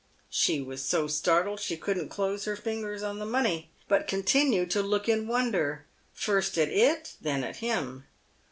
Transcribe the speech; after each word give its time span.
She 0.31 0.59
was 0.61 0.83
so 0.83 1.05
startled 1.05 1.59
she 1.59 1.77
couldn't 1.77 2.09
close 2.09 2.45
her 2.45 2.55
fingers 2.55 3.03
on 3.03 3.19
the 3.19 3.25
money, 3.27 3.69
but 3.87 4.07
continued 4.07 4.71
to 4.71 4.81
look 4.81 5.07
in 5.07 5.27
wonder, 5.27 5.85
first 6.11 6.57
at 6.57 6.69
it, 6.69 7.13
then 7.21 7.43
at 7.43 7.57
him. 7.57 8.05